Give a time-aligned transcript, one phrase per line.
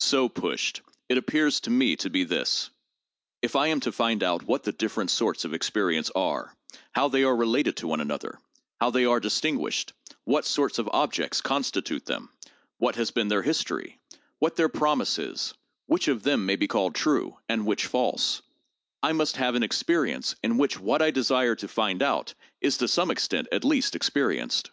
[0.00, 2.68] So pushed it appears to me to be this:
[3.40, 6.54] If I am to find out what the different sorts of experience are,
[6.92, 8.38] how they are related to one another,
[8.78, 12.28] how they are distinguished, what sorts of objects constitute them,
[12.76, 13.98] what has been their history,
[14.40, 15.54] what their promise is,
[15.86, 18.42] which of them may be called true, and which false,
[19.02, 22.88] I must have an experience in which what I desire to find out is to
[22.88, 24.70] some extent, at least, experienced.